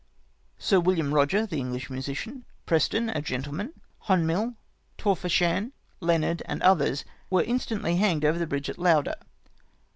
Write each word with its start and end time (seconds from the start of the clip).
Sir 0.57 0.79
William 0.79 1.11
Koger, 1.11 1.47
the 1.47 1.59
English 1.59 1.91
musician; 1.91 2.43
Preston, 2.65 3.11
a 3.11 3.21
gentleman, 3.21 3.81
Hommil, 4.07 4.55
Torphichan, 4.97 5.73
Leonard, 5.99 6.41
and 6.47 6.59
others, 6.63 7.05
were 7.29 7.43
instantly 7.43 7.97
hanged 7.97 8.25
over 8.25 8.39
the 8.39 8.47
bridge 8.47 8.67
at 8.67 8.79
Lauder. 8.79 9.13